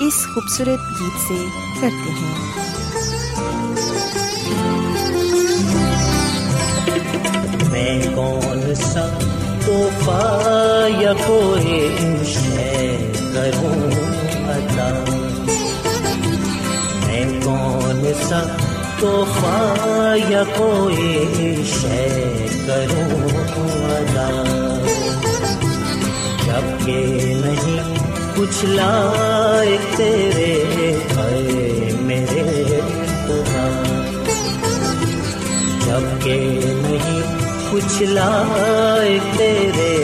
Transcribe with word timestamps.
اس 0.00 0.26
خوبصورت 0.34 1.00
گیت 1.00 1.16
سے 1.28 1.36
کرتے 1.80 2.10
ہیں۔ 2.10 2.34
میں 7.72 8.00
کون 8.14 8.74
سا 8.74 9.06
توحفہ 9.66 10.88
یا 11.00 11.12
کوئی 11.26 11.90
شے 12.24 13.12
کروں 13.34 13.90
عطا؟ 14.50 14.88
میں 17.06 17.24
کون 17.44 18.04
سا 18.28 18.42
توحفہ 19.00 20.14
یا 20.28 20.42
کوئی 20.56 21.62
شے 21.80 22.46
کروں 22.66 23.09
کچھ 28.40 28.64
لائق 28.64 29.96
تیرے 29.96 30.52
آئے 31.16 31.90
میرے 32.00 32.80
خدا 33.26 33.66
جبکہ 35.84 36.38
نہیں 36.76 37.20
کچھ 37.72 38.02
لائق 38.02 39.36
تیرے 39.36 39.99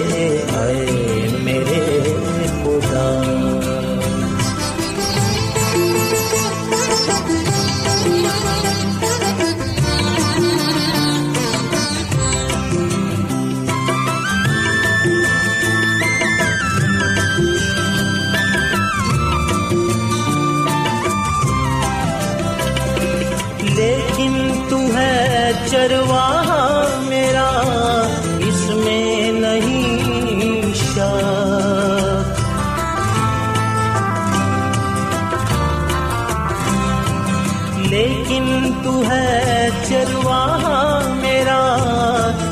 لیکن 37.90 38.72
تو 38.84 39.02
ہے 39.10 39.68
چرواہا 39.88 41.00
میرا، 41.14 41.60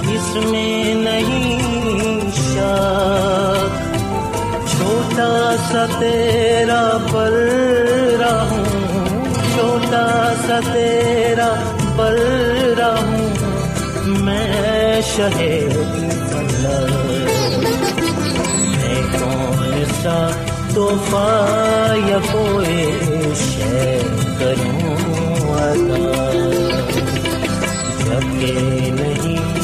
اس 0.09 0.34
میں 0.50 0.95
نہیں 0.95 2.21
شک 2.37 3.73
چھوٹا 4.67 5.56
سا 5.71 5.84
تیرا 5.99 6.83
پر 7.12 7.33
رہوں، 8.19 8.65
چھوٹا 9.55 10.06
سا 10.47 10.61
تیرا 10.73 11.53
پر 11.97 12.19
رہوں۔ 12.78 13.28
میں 14.06 15.00
شہر 15.17 15.77
میں 18.78 19.03
کون 19.12 19.84
سا 20.03 20.28
توحفہ 20.75 21.27
یا 22.09 22.19
کوئی 22.33 22.91
شے 23.37 23.99
کروں؟ 24.39 24.84
جبکہ 28.07 28.91
نہیں 28.91 29.55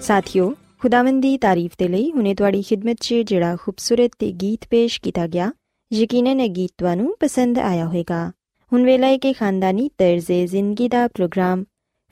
ساتھیو 0.00 0.50
خداون 0.82 1.22
دی 1.22 1.38
تعریف 1.38 1.80
دے 1.80 1.88
لئی 1.88 2.10
ہنے 2.14 2.34
تواڈی 2.34 2.62
خدمت 2.62 3.02
چ 3.02 3.12
جڑا 3.26 3.54
خوبصورت 3.62 4.24
گیت 4.42 4.68
پیش 4.68 5.00
کیتا 5.00 5.26
گیا، 5.32 5.50
یقیناً 5.90 6.40
گیت 6.56 6.78
تانوں 6.78 7.12
پسند 7.20 7.58
آیا 7.58 7.86
ہوئے 7.86 8.02
گا۔ 8.08 8.30
ہن 8.72 8.84
ویلا 8.84 9.06
ہے 9.06 9.18
کہ 9.18 9.32
خاندانی 9.38 9.88
طرز 9.96 10.30
زندگی 10.50 10.88
دا 10.88 11.06
پروگرام، 11.16 11.64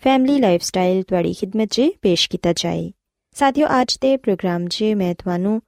فیملی 0.03 0.39
لائف 0.39 0.65
سٹائل 0.65 1.03
تاریخ 1.03 1.41
خدمت 1.41 1.73
چ 1.73 1.81
پیش 2.01 2.29
کیتا 2.29 2.53
جائے۔ 2.57 2.91
ساتھیو، 3.35 3.67
آج 3.67 4.03
دے 4.03 4.17
پروگرام 4.17 4.67
چ 4.67 4.83
میں 4.97 5.15
تھانوں 5.15 5.61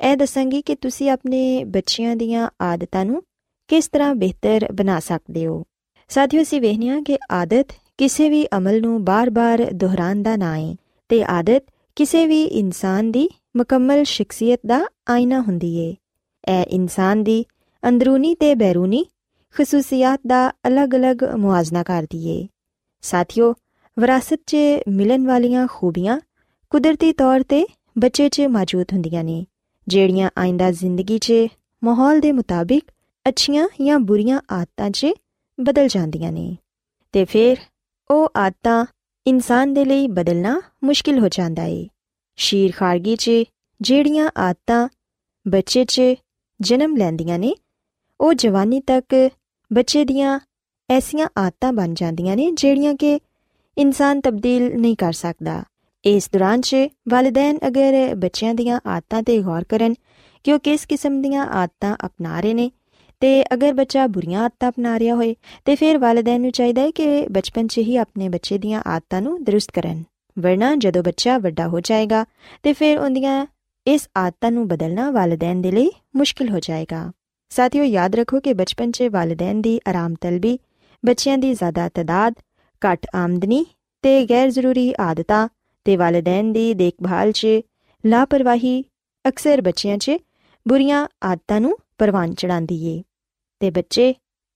دساں 0.00 0.44
کہ 0.66 0.74
تھی 0.80 1.10
اپنے 1.10 1.64
بچوں 1.64 2.14
دیا 2.14 2.48
آدتوں 2.58 3.20
کس 3.68 3.90
طرح 3.90 4.12
بہتر 4.12 4.62
بنا 4.78 4.98
سکتے 5.00 5.46
ہو 5.46 5.62
ساتھی 6.08 6.38
اِسی 6.38 6.60
وینے 6.60 7.00
کہ 7.06 7.16
آدت 7.28 7.72
کسی 7.98 8.28
بھی 8.28 8.44
عمل 8.52 8.80
نار 8.82 9.26
بار 9.26 9.58
دہراؤ 9.72 10.22
کا 10.24 10.36
نہ 10.36 10.54
ہے 10.54 11.22
آدت 11.28 11.70
کسی 11.96 12.26
بھی 12.26 12.48
انسان 12.50 13.12
کی 13.12 13.26
مکمل 13.54 14.04
شخصیت 14.04 14.62
کا 14.68 14.82
آئنا 15.06 15.40
ہوں 15.46 15.58
یہ 15.62 15.92
انسان 16.46 17.24
کی 17.24 17.42
اندرونی 17.82 18.34
تو 18.34 18.54
بیرونی 18.58 19.02
خصوصیات 19.54 20.28
کا 20.28 20.50
الگ 20.64 20.94
الگ 20.94 21.24
موازنہ 21.36 21.78
کر 21.86 22.04
دی 22.12 22.28
ہے 22.30 22.46
ساتھیوں 23.02 23.52
وراثت 23.96 24.50
سے 24.50 24.78
ملن 24.86 25.26
والی 25.26 25.54
خوبیاں 25.70 26.18
قدرتی 26.68 27.12
طور 27.12 27.40
سے 27.50 27.64
بچے 27.96 28.28
سے 28.36 28.46
موجود 28.46 28.92
ہوں 28.92 29.44
جہاں 29.86 30.30
آئندہ 30.36 30.70
زندگی 30.80 31.18
سے 31.26 31.46
ماحول 31.82 32.20
کے 32.20 32.32
مطابق 32.32 32.90
اچھا 33.24 33.66
یا 33.78 33.98
بڑی 33.98 34.30
آدت 34.48 35.04
بدل 35.58 35.86
جاتی 35.90 36.22
ہیں 36.24 36.54
تو 37.14 37.24
پھر 37.30 37.54
وہ 38.10 38.28
آدت 38.34 38.68
انسان 39.26 39.76
دل 39.76 40.06
بدلنا 40.08 40.58
مشکل 40.82 41.18
ہو 41.18 41.28
جاتا 41.28 41.62
ہے 41.62 41.82
شیرخارگی 42.36 43.14
سے 43.20 43.42
جہاں 43.80 44.28
آدت 44.34 44.70
بچے 45.46 45.84
سے 45.90 46.14
جنم 46.60 46.96
لیندیا 46.96 47.36
نے 47.36 47.52
وہ 48.20 48.32
جوانی 48.32 48.80
تک 48.80 49.14
بچے 49.70 50.04
دیا 50.04 50.38
ایسیا 50.88 51.26
آدت 51.36 51.64
بن 51.64 51.94
جان 51.94 52.16
تبدیل 54.20 54.80
نہیں 54.80 54.94
کر 54.94 55.12
سکتا 55.12 55.62
ਇਸ 56.03 56.29
ਦੌਰਾਨ 56.33 56.61
'ਚ 56.61 56.75
ਵਾਲਿਦੈਨ 57.09 57.57
ਅਗਰ 57.67 58.15
ਬੱਚਿਆਂ 58.15 58.53
ਦੀਆਂ 58.53 58.79
ਆਦਤਾਂ 58.87 59.21
ਤੇ 59.23 59.37
ਗੌਰ 59.41 59.63
ਕਰਨ 59.63 59.93
ਕਿ 60.45 60.53
ਉਹ 60.53 60.59
ਕਿਸ 60.59 60.85
ਕਿਸਮ 60.85 61.21
ਦੀਆਂ 61.21 61.45
ਆਦਤਾਂ 61.53 61.95
ਅਪਣਾ 62.05 62.39
ਰਹੇ 62.39 62.53
ਨੇ 62.53 62.69
ਤੇ 63.21 63.43
ਅਗਰ 63.53 63.73
ਬੱਚਾ 63.73 64.05
ਬੁਰੀਆਂ 64.07 64.43
ਆਦਤਾਂ 64.43 64.69
ਅਪਣਾ 64.69 64.97
ਰਿਹਾ 64.99 65.15
ਹੋਏ 65.15 65.35
ਤੇ 65.65 65.75
ਫਿਰ 65.75 65.97
ਵਾਲਿਦੈਨ 65.97 66.41
ਨੂੰ 66.41 66.51
ਚਾਹੀਦਾ 66.51 66.81
ਹੈ 66.81 66.91
ਕਿ 66.91 67.25
ਬਚਪਨ 67.31 67.67
'ਚ 67.67 67.77
ਹੀ 67.79 67.95
ਆਪਣੇ 67.97 68.29
ਬੱਚੇ 68.29 68.57
ਦੀਆਂ 68.57 68.81
ਆਦਤਾਂ 68.87 69.21
ਨੂੰ 69.21 69.43
ਦਰੁਸਤ 69.43 69.71
ਕਰਨ 69.71 70.03
ਵਰਨਾ 70.37 70.73
ਜਦੋਂ 70.75 71.03
ਬੱਚਾ 71.03 71.37
ਵੱਡਾ 71.37 71.67
ਹੋ 71.67 71.79
ਜਾਏਗਾ 71.79 72.25
ਤੇ 72.63 72.73
ਫਿਰ 72.73 72.97
ਉਹਦੀਆਂ 72.97 73.45
ਇਸ 73.85 74.07
ਆਦਤਾਂ 74.17 74.51
ਨੂੰ 74.51 74.67
ਬਦਲਣਾ 74.67 75.09
ਵਾਲਿਦੈਨ 75.11 75.61
ਦੇ 75.61 75.71
ਲਈ 75.71 75.89
ਮੁਸ਼ਕਿਲ 76.15 76.49
ਹੋ 76.49 76.59
ਜਾਏਗਾ 76.59 77.11
ਸਾਥੀਓ 77.51 77.83
ਯਾਦ 77.83 78.15
ਰੱਖੋ 78.15 78.39
ਕਿ 78.39 78.53
ਬਚਪਨ 78.53 78.91
'ਚ 78.91 79.09
ਵਾਲਿਦੈਨ 79.11 79.61
ਦੀ 79.61 79.79
ਆਰਾਮ 79.87 80.15
ਤਲਬੀ 80.21 80.57
ਬੱਚਿਆਂ 81.03 81.37
ਦੀ 81.37 81.53
ਜ਼ਿਆਦਾ 81.53 81.89
ਤਦਾਦ 81.89 82.33
ਘੱਟ 82.81 83.05
ਆਮਦਨੀ 83.15 83.65
ਤੇ 84.03 84.25
ਗੈਰ 84.29 84.49
ਜ਼ਰੂਰੀ 84.49 84.93
تو 85.86 85.96
والدین 85.98 86.52
کی 86.52 86.72
دیکھ 86.74 87.02
بھال 87.02 87.30
سے 87.32 87.60
لاپرواہی 88.04 88.80
اکثر 89.24 89.60
بچیاں 89.64 89.96
بڑی 90.66 90.90
آدتوں 90.92 91.72
پروان 91.98 92.34
چڑھا 92.36 92.58
دیے 92.70 93.70
بچے 93.74 94.12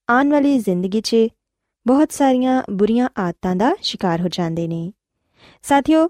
آن 0.08 0.32
والی 0.32 0.58
زندگی 0.58 1.00
سے 1.04 1.26
بہت 1.86 2.12
سارا 2.12 2.60
بڑی 2.78 3.00
آدتوں 3.00 3.54
کا 3.60 3.70
شکار 3.82 4.20
ہو 4.20 4.28
جاتے 4.32 4.66
ہیں 4.66 4.90
ساتھیوں 5.64 6.06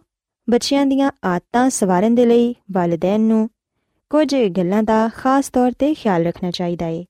بچیا 0.49 0.85
دیا 0.91 1.09
آدت 1.23 1.57
سوارن 1.73 2.17
دور 2.17 2.33
والدین 2.75 3.31
گلوں 4.57 4.83
کا 4.89 5.07
خاص 5.15 5.51
طور 5.53 5.71
پہ 5.79 5.93
خیال 6.03 6.27
رکھنا 6.27 6.51
چاہیے 6.51 7.03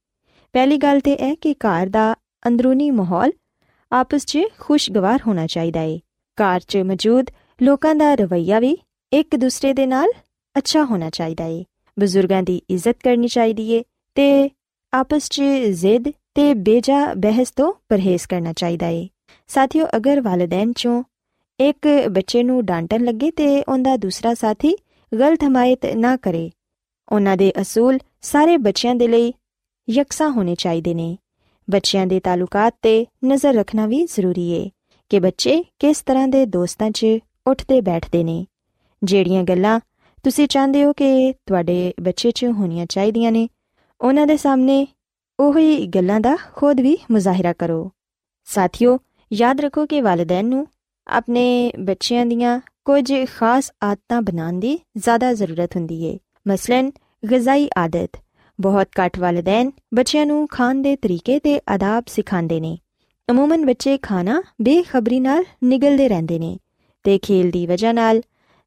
پہلی 0.55 0.79
گل 0.83 1.01
تو 1.05 1.11
یہ 1.11 1.17
ہے 1.21 1.35
کہ 1.35 1.55
کار 1.59 1.87
کا 1.93 2.13
اندرونی 2.45 2.91
ماحول 2.91 3.31
آپس 3.93 4.37
خوشگوار 4.59 5.19
ہونا 5.27 5.47
چاہیے 5.47 5.99
کار 6.39 6.61
سے 6.73 6.83
موجود 6.83 7.31
رویہ 7.61 8.59
بھی 8.61 8.75
ایک 9.13 9.35
دوسرے 9.41 9.73
کے 9.75 9.85
نال 9.87 10.09
اچھا 10.55 10.81
ہونا 10.91 11.11
چاہیے 11.11 11.63
بزرگوں 11.97 12.43
کی 12.43 12.59
عزت 12.71 13.03
کرنی 13.03 13.29
چاہیے 13.29 13.83
تو 14.17 14.23
آپس 14.93 15.29
زد 15.73 16.09
تو 16.35 16.43
بے 16.67 16.81
جا 16.85 16.99
بحث 17.15 17.53
تو 17.55 17.73
پرہیز 17.89 18.27
کرنا 18.27 18.53
چاہیے 18.53 19.07
ساتھیوں 19.49 19.87
اگر 19.93 20.19
والدین 20.25 20.73
بچے 22.09 22.43
ڈانٹ 22.67 22.93
لگے 22.93 23.31
تو 23.37 23.45
انہیں 23.67 23.97
دوسرا 23.97 24.33
ساتھی 24.41 24.73
گلت 25.13 25.45
حمایت 25.45 25.85
نہ 25.95 26.15
کرے 26.23 26.49
انہوں 27.11 27.37
کے 27.37 27.51
اصول 27.55 27.99
سارے 28.23 28.57
بچوں 28.59 28.99
کے 28.99 29.07
لیے 29.07 29.31
یکساں 29.89 30.29
ہونے 30.37 30.55
چاہیے 30.55 30.95
نے 30.95 31.15
بچیا 31.69 32.05
تعلقات 32.25 32.87
نظر 33.23 33.55
رکھنا 33.55 33.87
بھی 33.87 34.05
ضروری 34.17 34.53
ہے 34.53 34.69
کہ 35.11 35.21
بچے 35.21 35.61
کس 35.79 36.05
طرح 36.05 36.27
کے 36.33 36.45
دوستان 36.47 36.93
چ 36.93 37.05
اٹھتے 37.47 37.81
بٹھتے 37.81 38.23
ہیں 38.23 38.45
جہاں 39.03 39.43
گلان 39.49 39.79
چاہتے 40.51 40.85
ہو 40.85 40.93
کہ 40.93 41.33
تے 41.49 41.91
بچے 41.99 42.47
ہونی 42.47 42.85
چاہیے 42.91 43.31
نے 43.31 43.47
انہوں 44.01 44.27
کے 44.27 44.37
سامنے 44.37 44.85
اہی 45.39 45.87
گلوں 45.95 46.19
کا 46.25 46.35
خود 46.53 46.81
بھی 46.81 46.97
مظاہرہ 47.11 47.53
کرو 47.59 47.83
ساتھیوں 48.49 48.97
یاد 49.31 49.61
رکھو 49.61 49.87
کہ 49.87 50.03
والدین 50.03 50.53
اپنے 51.07 51.47
بچوں 51.87 52.25
دیا 52.25 52.59
کچھ 52.85 53.13
خاص 53.37 53.71
آدت 53.81 54.13
بنا 54.27 54.51
ضرورت 55.33 55.77
ہوں 55.77 55.87
مثلاً 56.47 56.89
غذائی 57.31 57.67
آدت 57.77 58.17
بہت 58.59 58.97
گھٹ 58.97 59.19
والدین 59.19 59.71
بچیاں 59.97 60.47
کھان 60.51 60.83
کے 60.83 60.97
طریقے 60.97 61.59
آداب 61.67 62.09
سکھا 62.09 62.41
نے 62.41 62.75
عموماً 63.29 63.65
بچے 63.65 63.97
کھانا 64.03 64.41
بےخبری 64.59 65.19
نگلے 65.63 66.09
رہتے 66.09 66.39
ہیں 66.39 66.57
کھیل 67.23 67.51
کی 67.51 67.67
وجہ 67.67 67.93
نہ 67.93 68.13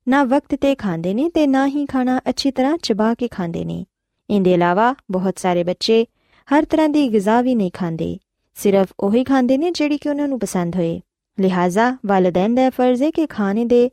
نہ 0.07 0.15
وقت 0.29 0.53
پہ 0.61 0.73
کھانے 0.77 1.13
نہ 1.45 1.65
ہی 1.67 1.85
کھانا 1.89 2.19
اچھی 2.25 2.51
طرح 2.51 2.75
چبا 2.81 3.13
کے 3.19 3.27
کھانے 3.27 3.83
ان 4.29 4.43
کے 4.43 4.55
علاوہ 4.55 4.93
بہت 5.09 5.39
سارے 5.39 5.63
بچے 5.63 6.03
ہر 6.51 6.63
طرح 6.69 6.87
کی 6.93 7.09
غذا 7.13 7.41
بھی 7.41 7.53
نہیں 7.53 7.69
کھانے 7.73 8.15
صرف 8.57 8.93
وہی 8.99 9.23
کھانے 9.23 9.57
جیڑی 9.75 9.97
کہ 9.97 10.09
انہوں 10.09 10.27
نے 10.27 10.37
پسند 10.37 10.75
ہوئے 10.75 10.99
لہٰذا 11.37 11.91
والدین 12.03 12.55
کا 12.55 12.61
یہ 12.61 12.69
فرض 12.75 13.01
ہے 13.01 13.11
کہ 13.11 13.25
کھانے 13.29 13.65
کے 13.65 13.87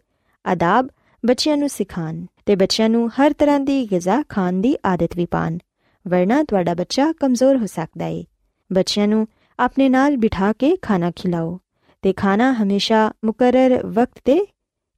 ادا 0.45 0.81
بچیا 1.25 1.57
سکھا 1.71 2.11
بچیا 2.49 2.89
ہر 3.19 3.33
طرح 3.39 3.59
کی 3.67 3.87
غذا 3.91 4.21
کھان 4.29 4.63
کی 4.63 4.75
آدت 4.83 5.15
بھی 5.15 5.27
پان 5.27 5.59
ورنہ 6.05 6.35
تا 6.49 6.73
بچہ 6.73 7.01
کمزور 7.21 7.55
ہو 7.55 7.67
سکتا 7.67 8.05
ہے 8.05 8.23
بچوں 8.71 9.07
کو 9.13 9.25
اپنے 9.59 9.89
نال 9.89 10.17
بٹھا 10.17 10.53
کے 10.59 10.75
کھانا 10.83 11.11
کھلاؤ 11.17 11.57
ਤੇ 12.04 12.14
ਖਾਣਾ 12.14 12.54
ਹਮੇਸ਼ਾ 12.54 13.12
ਮੁਕਰਰ 13.26 13.82
ਵਕਤ 13.86 14.20
ਤੇ 14.26 14.40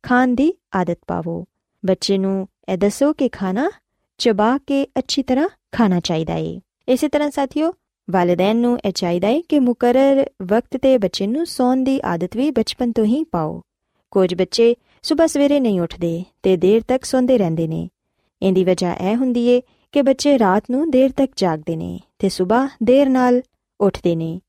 ਖਾਣ 0.04 0.36
ਦੀ 0.36 0.54
ਆਦਤ 0.75 0.98
ਪਾਵੋ 1.07 1.45
ਬੱਚੇ 1.86 2.18
ਨੂੰ 2.18 2.48
ਇਹ 2.69 2.78
ਦੱਸੋ 2.78 3.13
ਕਿ 3.13 3.30
ਖਾਣਾ 3.30 3.69
ਚਬਾ 4.18 4.57
ਕੇ 4.57 4.88
ਅੱਛੀ 5.00 5.24
ਤਰ੍ਹਾਂ 5.24 5.50
ਖਾਣਾ 5.72 6.00
ਚਾਹੀਦਾ 6.00 6.34
ਹੈ 6.34 6.60
ਇਸੇ 6.88 7.07
ਤਰ੍ਹਾਂ 7.07 7.31
ਸਾਥੀਓ 7.31 7.74
ਵਾਲਿਦੈਨ 8.10 8.57
ਨੂੰ 8.57 8.78
ਇਹ 8.86 8.92
ਚਾਹੀਦਾ 8.92 9.28
ਹੈ 9.28 9.42
ਕਿ 9.50 9.60
ਮੁਕਰਰ 9.60 10.25
ਵਕਤ 10.44 10.78
ਤੇ 10.78 10.98
ਬੱਚੇ 10.98 11.28
ਨੂੰ 11.28 11.45
ਸੌਣ 11.45 11.84
ਦੀ 11.84 12.00
ਆਦਤ 12.04 12.38
ਵੀ 12.38 12.51
ਬਚਪਨ 12.51 12.92
ਤੋਂ 12.92 13.06
ਹੀ 13.06 13.24
ਪਾਓ 13.24 13.62
ਕੁਝ 14.12 14.34
ਬੱਚੇ 14.36 14.75
ਸਵੇਰ 15.04 15.28
ਸਵੇਰੇ 15.28 15.60
ਨਹੀਂ 15.60 15.81
ਉੱਠਦੇ 15.81 16.24
ਤੇ 16.44 16.57
ਦੇਰ 16.57 16.81
ਤੱਕ 16.88 17.06
ਸੌਂਦੇ 17.06 17.38
ਰਹਿੰਦੇ 17.38 17.68
ਨੇ 17.68 17.90
ਇਹਦੀ 18.42 18.63
ਵਜ੍ਹਾ 18.63 18.94
ਇਹ 18.94 19.16
ਹੁੰਦੀ 19.16 19.48
ਏ 19.48 19.62
ਕਿ 19.92 20.01
ਬੱਚੇ 20.01 20.40
ਰਾਤ 20.40 20.63
ਨੂੰ 20.72 20.92
ਦੇਰ 20.92 21.12
ਤੱਕ 21.12 21.31
ਜਾਗਦੇ 21.36 21.75
ਨੇ 21.75 22.00
ਤੇ 22.19 22.30
ਸਵੇਰ 22.30 22.69
ਦੇਰ 22.84 23.10
ਨਾਲ 23.10 23.42
ਉੱਠਦੇ 23.80 24.16
ਨੇ 24.16 24.40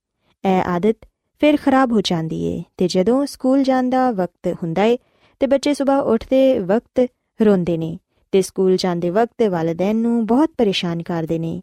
ਇਹ 0.44 0.62
ਆਦਤ 0.67 0.96
پھر 1.39 1.56
خراب 1.63 1.91
ہو 1.91 2.00
جاتی 2.00 2.39
ہے۔ 2.47 2.62
تو 2.75 2.86
جدو 2.88 3.25
سکول 3.25 3.63
جان 3.63 3.91
کا 3.91 4.12
وقت 4.18 4.47
ہوں 4.47 4.75
تو 5.38 5.47
بچے 5.47 5.74
صبح 5.74 6.01
اٹھتے 6.06 6.59
وقت 6.68 7.00
روڈے 7.45 7.77
نے۔ 7.77 7.95
تو 8.31 8.38
اسکول 8.38 8.75
جانے 8.80 9.12
وقت 9.12 9.41
والدین 9.51 10.25
بہت 10.25 10.50
پریشان 10.57 11.01
کرتے 11.01 11.39
ہیں 11.39 11.62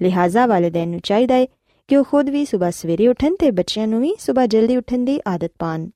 لہٰذا 0.00 0.46
والدین 0.46 1.02
چاہیے 1.02 1.46
کہ 1.88 1.96
وہ 1.96 2.02
خود 2.02 2.30
بھی 2.30 2.44
صبح 2.44 2.70
سویرے 2.70 3.08
اٹھن 3.08 3.34
تو 3.40 3.46
بچیا 3.56 3.86
بھی 3.86 4.12
صبح 4.18 4.44
جلدی 4.46 4.76
اٹھنے 4.76 5.04
کی 5.04 5.18
آدت 5.24 5.58
پان۔ 5.58 5.88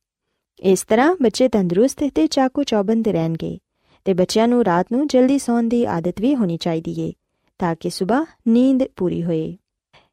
اس 0.58 0.86
طرح 0.86 1.08
بچے 1.20 1.48
تندرست 1.48 2.18
چاقو 2.30 2.62
چوبنتے 2.62 3.12
رہن 3.12 3.34
گے۔ 3.42 3.56
تو 4.02 4.14
بچیا 4.14 4.46
رات 4.66 4.88
کو 4.88 5.04
جلدی 5.10 5.38
سو 5.38 5.60
کی 5.70 5.86
عادت 5.86 6.20
بھی 6.20 6.36
ہونی 6.36 6.56
چاہیے 6.56 7.10
تاکہ 7.58 7.90
صبح 7.90 8.20
نیند 8.46 8.82
پوری 8.96 9.24
ہوئے۔ 9.24 9.56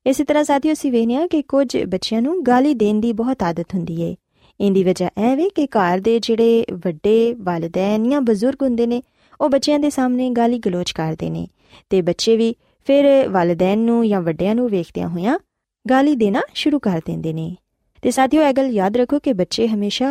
اس 0.05 0.21
طرح 0.27 0.43
ساتھیوں 0.43 0.75
سے 0.75 0.91
وینے 0.91 1.15
ہاں 1.15 1.27
کہ 1.27 1.41
کچھ 1.47 1.75
بچیاں 1.91 2.21
گالی 2.47 2.73
دن 2.73 3.01
کی 3.01 3.13
بہت 3.13 3.43
عادت 3.43 3.73
ہوں 3.73 3.85
ان 4.59 4.73
کی 4.73 4.83
وجہ 4.83 5.05
ای 5.15 5.49
کہ 5.55 5.65
گھر 5.73 5.99
کے 6.05 6.19
جڑے 6.23 6.63
وڈے 6.85 7.33
والدین 7.45 8.05
یا 8.05 8.19
بزرگ 8.19 8.63
ہوں 8.63 8.87
نے 8.87 8.99
وہ 9.39 9.47
بچیاں 9.47 9.89
سامنے 9.89 10.29
گالی 10.37 10.59
گلوچ 10.65 10.93
کرتے 10.93 11.25
ہیں 11.25 12.01
بچے 12.01 12.37
بھی 12.37 12.53
پھر 12.87 13.27
والدین 13.31 13.89
یا 14.03 14.19
وڈیا 14.19 14.53
نیک 14.53 14.97
ہو 14.97 15.37
گالی 15.89 16.15
دینا 16.15 16.41
شروع 16.53 16.79
کر 16.79 16.99
دیں 17.07 17.49
ساتھیوں 18.11 18.43
یہ 18.43 18.51
گل 18.57 18.75
یاد 18.75 18.95
رکھو 18.95 19.19
کہ 19.19 19.33
بچے 19.33 19.65
ہمیشہ 19.65 20.03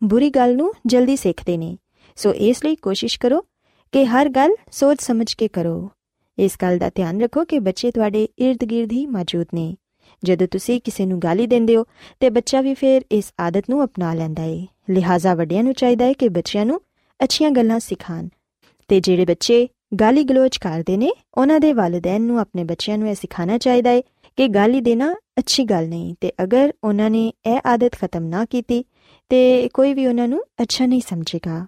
بری 0.00 0.30
گال 0.34 0.60
جلدی 0.84 1.16
سیکھتے 1.16 1.56
ہیں 1.56 1.76
سو 2.16 2.30
اس 2.34 2.64
لیے 2.64 2.74
کوشش 2.74 3.18
کرو 3.18 3.40
کہ 3.92 4.04
ہر 4.04 4.26
گل 4.36 4.50
سوچ 4.72 5.02
سمجھ 5.02 5.36
کے 5.36 5.48
کرو۔ 5.48 5.88
اس 6.38 6.56
گل 6.62 6.78
کا 6.78 6.88
دھیان 6.96 7.20
رکھو 7.22 7.44
کہ 7.44 7.58
بچے 7.60 7.90
تے 7.90 8.24
ارد 8.38 8.62
گرد 8.70 8.92
ہی 8.92 9.06
موجود 9.08 9.54
نے 9.54 9.70
جب 10.22 10.40
تھی 10.52 10.78
کسی 10.84 11.04
کو 11.04 11.18
گالی 11.22 11.46
دینو 11.46 11.82
تو 12.20 12.30
بچہ 12.30 12.62
بھی 12.62 12.74
پھر 12.74 12.98
اس 13.10 13.32
آدت 13.38 13.70
نپنا 13.70 14.12
لینا 14.14 14.42
ہے 14.42 14.58
لہٰذا 14.88 15.34
وڈیا 15.38 15.72
چاہیے 15.76 16.12
کہ 16.14 16.28
بچوں 16.28 16.78
اچھا 17.20 17.48
گلان 17.56 17.80
سکھاؤ 17.80 18.20
تو 18.90 18.98
جہے 18.98 19.64
گالی 20.00 20.22
گلوچ 20.30 20.58
کرتے 20.58 20.94
ہیں 20.94 21.10
انہوں 21.36 21.58
کے 21.62 21.72
والدین 21.74 22.30
اپنے 22.38 22.64
بچوں 22.64 22.96
کو 22.96 23.06
یہ 23.06 23.14
سکھانا 23.14 23.58
چاہیے 23.58 24.00
کہ 24.38 24.46
گالی 24.54 24.80
دینا 24.80 25.12
اچھی 25.36 25.64
گل 25.70 25.88
نہیں 25.90 26.14
تو 26.20 26.28
اگر 26.38 26.70
انہوں 26.82 27.08
نے 27.08 27.30
یہ 27.46 27.58
آدت 27.64 27.96
ختم 28.00 28.24
نہ 28.24 28.44
کی 28.50 28.82
کوئی 29.72 29.94
بھی 29.94 30.06
انہوں 30.06 30.40
اچھا 30.58 30.86
نہیں 30.86 31.00
سمجھے 31.08 31.38
گا 31.46 31.64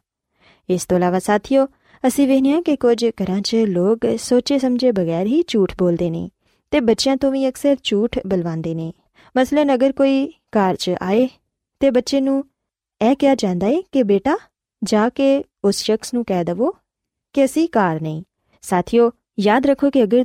اسوا 0.68 1.18
ساتھیوں 1.22 1.66
اِسی 2.04 2.26
وجھ 2.26 3.04
گھر 3.18 3.54
لوگ 3.66 4.04
سوچے 4.20 4.58
سمجھے 4.58 4.92
بغیر 4.92 5.26
ہی 5.26 5.40
جھوٹ 5.48 5.72
بولتے 5.78 6.08
نہیں 6.08 6.28
تو 6.72 6.80
بچیا 6.80 7.14
تو 7.20 7.30
بھی 7.30 7.44
اکثر 7.46 7.74
جھوٹ 7.84 8.18
بلو 8.24 8.54
نے 8.56 8.90
مثلاً 9.34 9.70
اگر 9.70 9.90
کوئی 9.96 10.26
کار 10.52 10.74
چائے 10.74 11.26
تو 11.80 11.90
بچے 11.90 12.20
یہ 12.20 13.80
کہ 13.92 14.02
بیٹا 14.02 14.34
جا 14.82 15.08
کے 15.14 15.30
اس 15.62 15.82
شخص 15.84 16.14
نو 16.14 16.22
کہ 17.34 17.40
اِسی 17.40 17.66
کار 17.66 18.00
نہیں 18.00 18.22
ساتھیوں 18.64 19.10
یاد 19.38 19.66
رکھو 19.66 19.90
کہ 19.90 20.02
اگر 20.02 20.22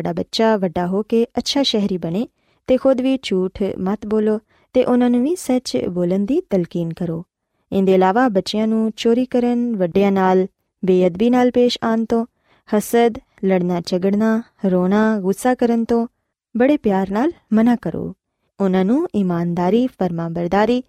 تا 0.00 0.12
بچہ 0.12 0.56
وڈا 0.62 0.90
ہو 0.90 1.02
کے 1.02 1.24
اچھا 1.34 1.62
شہری 1.62 1.98
بنے 1.98 2.24
تو 2.68 2.76
خود 2.82 3.00
بھی 3.00 3.16
جھوٹ 3.22 3.62
مت 3.78 4.06
بولو 4.06 4.38
تو 4.74 4.80
انہوں 4.86 5.08
نے 5.08 5.18
بھی 5.18 5.34
سچ 5.38 5.76
بولن 5.94 6.26
کی 6.26 6.40
تلکین 6.50 6.92
کرو 6.92 7.22
ਇਹਦੇ 7.71 7.93
ਇਲਾਵਾ 7.93 8.27
ਬੱਚਿਆਂ 8.29 8.67
ਨੂੰ 8.67 8.91
ਚੋਰੀ 8.95 9.25
ਕਰਨ 9.25 9.75
ਵੱਡਿਆਂ 9.75 10.11
ਨਾਲ 10.11 10.47
ਬੇਅਦਬੀ 10.83 11.29
ਨਾਲ 11.29 11.51
ਪੇਸ਼ 11.51 11.77
ਆਉਣ 11.83 12.05
ਤੋਂ 12.05 12.25
ਹਸਦ 12.69 13.17
ਲੜਨਾ 13.45 13.81
ਝਗੜਨਾ 13.85 14.41
ਰੋਣਾ 14.65 15.19
ਗੁੱਸਾ 15.19 15.53
ਕਰਨ 15.55 15.85
ਤੋਂ 15.85 16.07
ਬੜੇ 16.55 16.77
ਪਿਆਰ 16.77 17.11
ਨਾਲ 17.11 17.31
ਮਨਾ 17.53 17.75
ਕਰੋ 17.75 18.13
ਉਹਨਾਂ 18.59 18.85
ਨੂੰ 18.85 19.07
ਇਮਾਨਦਾਰੀ 19.15 19.87
ਫਰਮਾਬਰਦਾਰੀ 19.87 20.81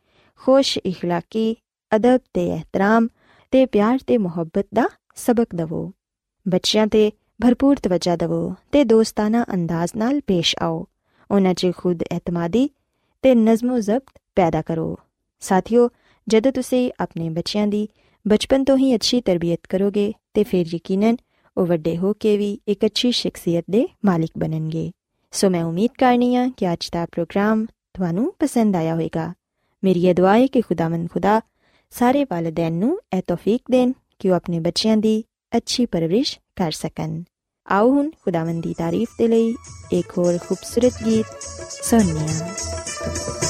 ਖੁਸ਼ 0.42 0.78
اخلاقی 0.88 1.54
ਅਦਬ 1.92 2.20
ਤੇ 2.34 2.46
ਇਹਤਰਾਮ 2.46 3.08
ਤੇ 3.52 3.64
ਪਿਆਰ 3.66 3.98
ਤੇ 4.06 4.18
ਮੁਹੱਬਤ 4.18 4.66
ਦਾ 4.74 4.88
ਸਬਕ 5.16 5.54
ਦਿਵੋ 5.54 5.90
ਬੱਚਿਆਂ 6.46 6.86
ਤੇ 6.86 7.10
ਭਰਪੂਰ 7.40 7.76
ਤਵੱਜਾ 7.82 8.16
ਦਿਵੋ 8.16 8.54
ਤੇ 8.72 8.84
ਦੋਸਤਾਨਾ 8.84 9.44
ਅੰਦਾਜ਼ 9.54 9.92
ਨਾਲ 9.96 10.20
ਪੇਸ਼ 10.20 10.54
ਆਓ 10.60 10.84
ਉਹਨਾਂ 11.30 11.54
'ਚ 11.54 11.72
ਖੁਦ 11.76 12.02
ਇਤਮਾਦੀ 12.12 12.68
ਤੇ 13.24 13.34
ਨਜ਼ਮੋ 13.34 13.78
ਜ਼ਬਤ 13.78 14.18
ਪੈਦਾ 14.36 14.62
ਕਰੋ 14.62 14.96
ਸਾਥੀਓ 15.42 15.88
جد 16.27 16.47
اپنے 16.99 17.29
بچوں 17.29 17.71
کی 17.71 17.87
بچپن 18.25 18.65
تو 18.65 18.75
ہی 18.75 18.93
اچھی 18.93 19.21
تربیت 19.21 19.67
کرو 19.67 19.89
گے 19.95 20.11
تو 20.35 20.41
پھر 20.49 20.63
یقیناً 20.73 21.15
وہ 21.55 21.65
وے 21.69 21.97
ہو 21.97 22.13
کے 22.13 22.37
بھی 22.37 22.57
ایک 22.65 22.83
اچھی 22.83 23.11
شخصیت 23.11 23.65
کے 23.65 23.85
مالک 24.03 24.37
بننے 24.37 24.69
گے۔ 24.73 24.89
سو 25.31 25.49
میں 25.49 25.63
امید 25.63 25.95
کرنی 25.97 26.37
ہوں 26.37 26.51
کہ 26.51 26.65
اچھ 26.65 26.91
کا 26.91 27.05
پروگرام 27.15 27.65
پسند 28.39 28.75
آیا 28.75 28.95
ہوگا 28.95 29.33
میری 29.83 30.03
یہ 30.03 30.13
دعا 30.13 30.35
ہے 30.35 30.47
کہ 30.47 30.61
خدامن 30.69 31.07
خدا 31.07 31.39
سارے 31.91 32.25
والدین 32.31 32.83
یہ 32.83 33.21
توفیق 33.25 33.71
دین 33.71 33.91
کہ 34.17 34.29
وہ 34.29 34.35
اپنے 34.35 34.59
بچوں 34.59 35.01
کی 35.01 35.21
اچھی 35.51 35.85
پرورش 35.85 36.39
کر 36.55 36.71
سک 36.71 37.01
آؤ 37.65 37.89
ہوں 37.89 38.11
خدا 38.25 38.43
من 38.43 38.61
تعریف 38.77 39.17
کے 39.17 39.27
لیے 39.27 39.51
ایک 39.89 40.11
ہوئے 40.17 40.37
خوبصورت 40.37 41.05
گیت 41.05 41.43
سن 41.83 41.97
رہی 41.97 42.39
ہوں 42.39 43.46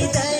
دے 0.00 0.39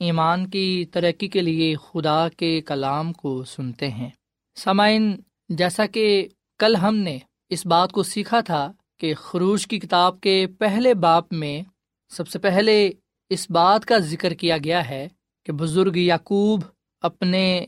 ایمان 0.00 0.46
کی 0.46 0.84
ترقی 0.92 1.28
کے 1.28 1.42
لیے 1.42 1.74
خدا 1.74 2.28
کے 2.28 2.60
کلام 2.60 3.12
کو 3.12 3.44
سنتے 3.44 3.90
ہیں۔ 3.90 4.10
سامعین، 4.56 5.20
جیسا 5.48 5.86
کہ 5.86 6.28
کل 6.58 6.76
ہم 6.76 6.96
نے 6.96 7.18
اس 7.48 7.66
بات 7.66 7.92
کو 7.92 8.02
سیکھا 8.02 8.40
تھا 8.40 8.72
کہ 9.00 9.14
خروش 9.14 9.66
کی 9.66 9.78
کتاب 9.78 10.20
کے 10.20 10.46
پہلے 10.58 10.94
باپ 10.94 11.32
میں 11.32 11.62
سب 12.08 12.28
سے 12.28 12.38
پہلے 12.38 12.90
اس 13.30 13.50
بات 13.50 13.84
کا 13.84 13.98
ذکر 13.98 14.34
کیا 14.34 14.56
گیا 14.64 14.90
ہے 14.90 15.08
کہ 15.46 15.52
بزرگ 15.52 15.96
یعقوب 15.96 16.60
اپنے 17.00 17.66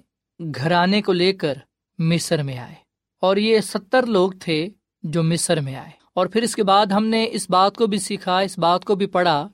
گھرانے 0.54 1.02
کو 1.02 1.12
لے 1.12 1.32
کر 1.32 1.54
مصر 1.98 2.42
میں 2.42 2.58
آئے 2.58 2.74
اور 3.20 3.36
یہ 3.36 3.60
ستر 3.60 4.06
لوگ 4.06 4.32
تھے 4.40 4.68
جو 5.02 5.22
مصر 5.22 5.60
میں 5.60 5.74
آئے۔ 5.74 5.90
اور 6.14 6.26
پھر 6.26 6.42
اس 6.42 6.56
کے 6.56 6.62
بعد 6.62 6.86
ہم 6.86 7.06
نے 7.06 7.28
اس 7.32 7.50
بات 7.50 7.76
کو 7.76 7.86
بھی 7.86 7.98
سیکھا، 7.98 8.38
اس 8.38 8.58
بات 8.58 8.84
کو 8.84 8.94
بھی 8.94 9.06
پڑھا 9.06 9.48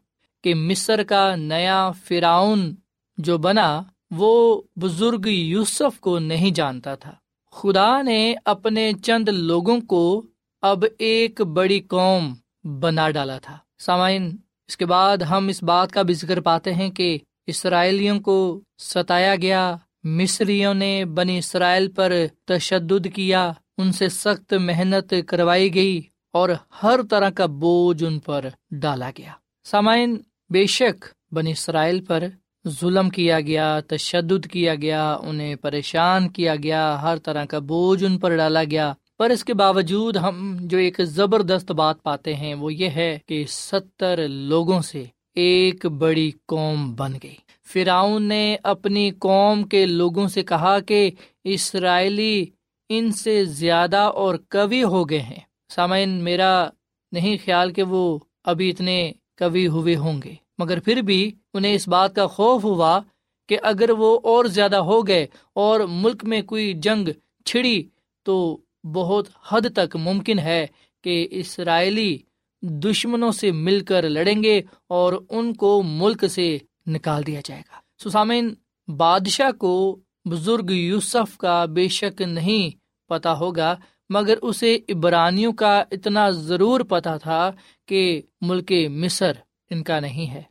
کہ 0.46 0.54
مصر 0.54 1.02
کا 1.02 1.36
نیا 1.36 1.90
فراؤن 1.90 2.74
جو 3.18 3.38
بنا 3.38 3.82
وہ 4.10 4.62
بزرگ 4.76 5.26
یوسف 5.26 6.00
کو 6.00 6.18
نہیں 6.18 6.50
جانتا 6.50 6.94
تھا۔ 6.94 7.12
خدا 7.52 8.02
نے 8.02 8.34
اپنے 8.44 8.92
چند 9.02 9.28
لوگوں 9.28 9.80
کو 9.80 10.26
اب 10.62 10.84
ایک 10.98 11.40
بڑی 11.40 11.80
قوم 11.80 12.34
بنا 12.64 13.10
ڈالا 13.10 13.38
تھا۔ 13.38 13.58
سامعین، 13.78 14.36
اس 14.68 14.76
کے 14.76 14.86
بعد 14.86 15.16
ہم 15.16 15.48
اس 15.48 15.62
بات 15.62 15.92
کا 15.92 16.02
بھی 16.02 16.14
ذکر 16.14 16.40
پاتے 16.40 16.74
ہیں 16.74 16.90
کہ 16.90 17.18
اسرائیلیوں 17.46 18.20
کو 18.20 18.60
ستایا 18.78 19.36
گیا، 19.36 19.76
مصریوں 20.04 20.74
نے 20.74 21.04
بنی 21.04 21.38
اسرائیل 21.38 21.90
پر 21.90 22.12
تشدد 22.44 23.06
کیا، 23.14 23.52
ان 23.78 23.92
سے 23.92 24.08
سخت 24.08 24.54
محنت 24.54 25.14
کروائی 25.26 25.74
گئی 25.74 26.02
اور 26.32 26.48
ہر 26.82 27.00
طرح 27.10 27.30
کا 27.30 27.46
بوجھ 27.46 28.04
ان 28.04 28.18
پر 28.18 28.44
ڈالا 28.70 29.10
گیا۔ 29.18 29.32
سامعین 29.64 30.16
بے 30.50 30.66
شک 30.66 31.04
بنی 31.32 31.50
اسرائیل 31.50 32.04
پر 32.04 32.24
ظلم 32.68 33.08
کیا 33.08 33.40
گیا، 33.40 33.80
تشدد 33.80 34.46
کیا 34.46 34.74
گیا، 34.74 35.14
انہیں 35.14 35.54
پریشان 35.54 36.28
کیا 36.28 36.56
گیا، 36.56 37.02
ہر 37.02 37.16
طرح 37.16 37.44
کا 37.44 37.58
بوجھ 37.58 38.04
ان 38.04 38.18
پر 38.18 38.36
ڈالا 38.36 38.64
گیا۔ 38.64 38.92
پر 39.18 39.30
اس 39.30 39.44
کے 39.44 39.54
باوجود 39.54 40.16
ہم 40.16 40.56
جو 40.60 40.78
ایک 40.78 41.00
زبردست 41.04 41.72
بات 41.72 42.02
پاتے 42.02 42.34
ہیں 42.34 42.54
وہ 42.54 42.74
یہ 42.74 42.88
ہے 42.88 43.18
کہ 43.26 43.44
ستر 43.48 44.28
لوگوں 44.28 44.80
سے 44.80 45.04
ایک 45.34 45.86
بڑی 45.86 46.30
قوم 46.46 46.94
بن 46.94 47.12
گئی۔ 47.22 47.34
فراؤن 47.64 48.22
نے 48.22 48.56
اپنی 48.62 49.10
قوم 49.10 49.62
کے 49.62 49.86
لوگوں 49.86 50.28
سے 50.28 50.42
کہا 50.42 50.80
کہ 50.80 51.10
اسرائیلی 51.44 52.46
ان 52.88 53.12
سے 53.12 53.44
زیادہ 53.44 53.96
اور 53.96 54.34
کبھی 54.48 54.84
ہو 54.84 55.10
گئے 55.10 55.22
ہیں۔ 55.22 55.40
سامعین، 55.68 56.08
میرا 56.08 56.68
نہیں 57.12 57.36
خیال 57.44 57.72
کہ 57.72 57.82
وہ 57.82 58.18
ابھی 58.44 58.70
اتنے 58.70 59.12
کبھی 59.36 59.68
ہوئے 59.68 59.96
ہوں 59.96 60.22
گے۔ 60.24 60.34
مگر 60.58 60.80
پھر 60.80 60.96
بھی 60.96 61.32
انہیں 61.54 61.74
اس 61.74 61.88
بات 61.88 62.14
کا 62.14 62.26
خوف 62.26 62.64
ہوا 62.64 63.00
کہ 63.48 63.58
اگر 63.62 63.90
وہ 63.90 64.18
اور 64.22 64.44
زیادہ 64.44 64.76
ہو 64.76 65.06
گئے 65.06 65.26
اور 65.52 65.80
ملک 65.80 66.24
میں 66.24 66.42
کوئی 66.42 66.72
جنگ 66.72 67.08
چھڑی 67.44 67.82
تو 68.22 68.58
بہت 68.84 69.28
حد 69.48 69.60
تک 69.74 69.96
ممکن 69.96 70.38
ہے 70.38 70.66
کہ 71.04 71.28
اسرائیلی 71.30 72.18
دشمنوں 72.62 73.32
سے 73.32 73.52
مل 73.52 73.80
کر 73.80 74.08
لڑیں 74.08 74.42
گے 74.42 74.62
اور 74.88 75.12
ان 75.30 75.52
کو 75.54 75.82
ملک 75.82 76.24
سے 76.30 76.58
نکال 76.86 77.26
دیا 77.26 77.40
جائے 77.44 77.60
گا۔ 77.60 78.08
سسامین، 78.08 78.54
بادشاہ 78.96 79.50
کو 79.50 79.98
بزرگ 80.24 80.70
یوسف 80.70 81.38
کا 81.38 81.64
بے 81.64 81.88
شک 81.88 82.22
نہیں 82.22 82.70
پتا 83.08 83.38
ہوگا 83.38 83.76
مگر 84.08 84.34
اسے 84.42 84.78
ابرانیوں 84.88 85.52
کا 85.52 85.84
اتنا 85.90 86.30
ضرور 86.30 86.80
پتا 86.80 87.16
تھا 87.16 87.52
کہ 87.86 88.22
ملک 88.40 88.72
مصر 88.90 89.32
ان 89.70 89.82
کا 89.82 90.00
نہیں 90.00 90.30
ہے۔ 90.30 90.42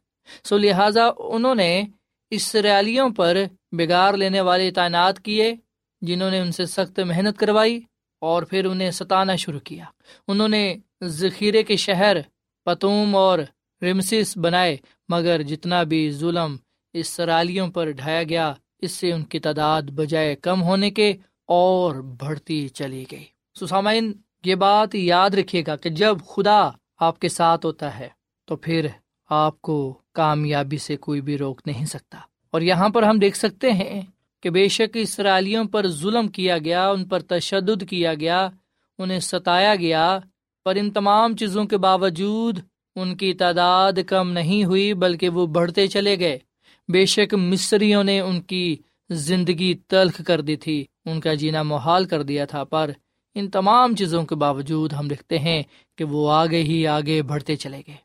سو 0.44 0.58
لہذا 0.58 1.10
انہوں 1.18 1.56
نے 1.56 1.84
اسرائیلیوں 2.30 3.10
پر 3.10 3.38
بگاڑ 3.72 4.18
لینے 4.18 4.42
والے 4.42 4.72
تعینات 4.72 5.20
کیے، 5.20 5.56
جنہوں 6.02 6.32
نے 6.32 6.40
ان 6.40 6.52
سے 6.52 6.66
سخت 6.66 7.00
محنت 7.00 7.40
کروائی 7.40 7.80
اور 8.22 8.44
پھر 8.44 8.66
انہیں 8.66 8.92
ستانا 8.92 9.36
شروع 9.36 9.60
کیا۔ 9.60 9.86
انہوں 10.28 10.48
نے 10.48 10.76
ذخیرے 11.04 11.64
کے 11.64 11.76
شہر 11.76 12.18
پتوم 12.66 13.16
اور 13.16 13.40
رمسس 13.82 14.38
بنائے، 14.38 14.78
مگر 15.10 15.42
جتنا 15.42 15.84
بھی 15.84 16.12
ظلم 16.12 16.56
اسرائیلیوں 16.94 17.68
پر 17.68 17.92
ڈھایا 17.92 18.24
گیا، 18.24 18.54
اس 18.80 18.92
سے 18.92 19.12
ان 19.12 19.24
کی 19.24 19.40
تعداد 19.40 19.82
بجائے 19.82 20.36
کم 20.36 20.64
ہونے 20.64 20.92
کے 20.92 21.14
اور 21.46 21.96
بڑھتی 21.96 22.68
چلی 22.68 23.06
گئی۔ 23.12 23.35
سسامین 23.60 24.14
یہ 24.46 24.56
بات 24.56 24.96
یاد 24.96 25.30
رکھیے 25.30 25.64
گا 25.68 25.76
کہ 25.76 25.90
جب 25.90 26.18
خدا 26.28 26.70
آپ 27.00 27.20
کے 27.20 27.30
ساتھ 27.30 27.66
ہوتا 27.66 28.00
ہے، 28.00 28.10
تو 28.46 28.56
پھر 28.56 28.88
آپ 29.30 29.62
کو 29.62 30.00
کامیابی 30.14 30.78
سے 30.78 30.98
کوئی 30.98 31.22
بھی 31.22 31.38
روک 31.38 31.62
نہیں 31.66 31.86
سکتا۔ 31.86 32.18
اور 32.52 32.62
یہاں 32.62 32.90
پر 32.90 33.04
ہم 33.04 33.20
دیکھ 33.20 33.38
سکتے 33.38 33.72
ہیں 33.72 34.02
کہ 34.44 34.50
بے 34.50 34.68
شک 34.68 34.98
اسرائیلیوں 35.02 35.66
پر 35.66 35.88
ظلم 35.88 36.28
کیا 36.28 36.58
گیا، 36.58 36.90
ان 36.90 37.06
پر 37.06 37.20
تشدد 37.20 37.84
کیا 37.90 38.14
گیا، 38.14 38.50
انہیں 38.98 39.20
ستایا 39.20 39.76
گیا، 39.76 40.20
پر 40.66 40.76
ان 40.76 40.92
تمام 40.92 41.36
چیزوں 41.36 41.66
کے 41.66 41.78
باوجود 41.78 42.60
ان 42.96 43.16
کی 43.16 43.34
تعداد 43.34 43.94
کم 44.08 44.32
نہیں 44.32 44.66
ہوئی، 44.66 44.94
بلکہ 44.94 45.30
وہ 45.30 45.46
بڑھتے 45.46 45.88
چلے 45.88 46.20
گئے۔ 46.20 46.40
بے 46.88 47.06
شک 47.06 47.34
مصریوں 47.34 48.04
نے 48.04 48.20
ان 48.20 48.42
کی 48.42 48.76
زندگی 49.10 49.74
تلخ 49.88 50.22
کر 50.28 50.42
دی 50.42 50.56
تھی، 50.56 50.86
ان 51.06 51.20
کا 51.20 51.34
جینا 51.34 51.64
محال 51.64 52.06
کر 52.06 52.24
دیا 52.24 52.46
تھا، 52.46 52.64
پر 52.64 52.92
ان 53.36 53.50
تمام 53.50 53.96
چیزوں 53.96 54.24
کے 54.24 54.36
باوجود 54.36 54.94
ہم 54.94 55.08
دیکھتے 55.08 55.40
ہیں 55.40 55.64
کہ 55.98 56.04
وہ 56.04 56.32
آگے 56.32 56.62
ہی 56.64 56.88
آگے 56.88 57.22
بڑھتے 57.22 57.56
چلے 57.56 57.82
گئے۔ 57.88 57.96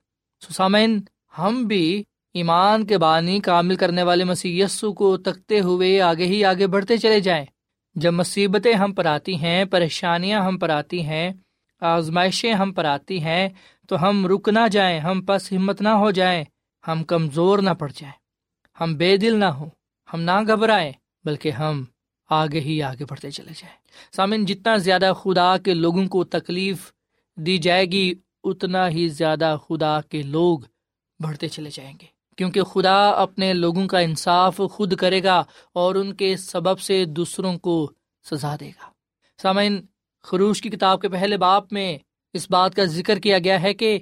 سسامین 0.40 1.00
ہم 1.38 1.64
بھی 1.64 2.04
ایمان 2.34 2.86
کے 2.86 2.98
بانی 2.98 3.40
کامل 3.40 3.76
کرنے 3.76 4.02
والے 4.02 4.24
مسی 4.24 4.62
کو 4.96 5.16
تکتے 5.16 5.60
ہوئے 5.60 6.00
آگے 6.00 6.24
ہی 6.24 6.44
آگے 6.44 6.66
بڑھتے 6.66 6.96
چلے 6.96 7.20
جائیں۔ 7.20 7.44
جب 7.94 8.12
مصیبتیں 8.12 8.74
ہم 8.74 8.92
پر 8.92 9.06
آتی 9.06 9.34
ہیں، 9.34 9.64
پریشانیاں 9.64 10.40
ہم 10.40 10.58
پر 10.58 10.70
آتی 10.70 11.02
ہیں، 11.02 11.32
آزمائشیں 11.80 12.52
ہم 12.52 12.72
پر 12.72 12.84
آتی 12.84 13.20
ہیں، 13.20 13.48
تو 13.88 14.08
ہم 14.08 14.26
رک 14.26 14.48
نہ 14.48 14.68
جائیں، 14.72 15.00
ہم 15.00 15.22
پس 15.22 15.52
ہمت 15.52 15.82
نہ 15.82 15.88
ہو 15.88 16.10
جائیں، 16.10 16.44
ہم 16.88 17.04
کمزور 17.04 17.58
نہ 17.58 17.70
پڑ 17.70 17.90
جائیں۔ 17.94 18.18
ہم 18.80 18.94
بے 18.94 19.16
دل 19.16 19.36
نہ 19.36 19.44
ہوں، 19.44 19.70
ہم 20.14 20.20
نہ 20.20 20.40
گھبرائیں، 20.46 20.92
بلکہ 21.24 21.50
ہم 21.50 21.84
آگے 22.30 22.60
ہی 22.60 22.82
آگے 22.82 23.04
بڑھتے 23.04 23.30
چلے 23.30 23.52
جائیں۔ 23.56 23.76
سامن 24.16 24.44
جتنا 24.44 24.76
زیادہ 24.76 25.12
خدا 25.22 25.58
کے 25.58 25.74
لوگوں 25.74 26.06
کو 26.06 26.24
تکلیف 26.24 26.92
دی 27.36 27.58
جائے 27.58 27.86
گی، 27.86 28.14
اتنا 28.44 28.88
ہی 28.88 29.08
زیادہ 29.08 29.56
خدا 29.68 30.00
کے 30.00 30.22
لوگ 30.22 30.58
بڑھتے 31.20 31.48
چلے 31.48 31.70
جائیں 31.72 31.92
گے۔ 32.00 32.06
کیونکہ 32.36 32.62
خدا 32.62 33.10
اپنے 33.10 33.52
لوگوں 33.52 33.86
کا 33.86 33.98
انصاف 33.98 34.60
خود 34.70 34.94
کرے 34.94 35.22
گا 35.22 35.44
اور 35.72 35.94
ان 35.94 36.14
کے 36.14 36.36
سبب 36.36 36.80
سے 36.80 37.04
دوسروں 37.04 37.58
کو 37.58 37.92
سزا 38.30 38.56
دے 38.60 38.68
گا۔ 38.68 38.90
سامعین، 39.42 39.82
خروش 40.22 40.62
کی 40.62 40.68
کتاب 40.68 41.00
کے 41.00 41.08
پہلے 41.08 41.36
باپ 41.36 41.72
میں 41.72 41.98
اس 42.32 42.50
بات 42.50 42.74
کا 42.74 42.84
ذکر 42.84 43.18
کیا 43.18 43.38
گیا 43.38 43.62
ہے 43.62 43.74
کہ 43.74 43.98